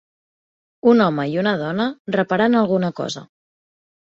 Un 0.93 1.03
home 1.07 1.25
i 1.33 1.37
una 1.41 1.53
dona 1.63 1.87
reparant 2.17 2.59
alguna 2.63 2.93
cosa. 3.03 3.25